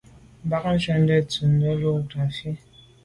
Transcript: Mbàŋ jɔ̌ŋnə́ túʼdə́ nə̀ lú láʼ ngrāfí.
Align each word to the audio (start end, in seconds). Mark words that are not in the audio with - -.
Mbàŋ 0.45 0.65
jɔ̌ŋnə́ 0.83 1.19
túʼdə́ 1.29 1.49
nə̀ 1.59 1.73
lú 1.79 1.89
láʼ 1.93 2.03
ngrāfí. 2.05 2.49